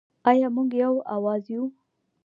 [0.29, 1.63] آیا موږ یو اواز یو؟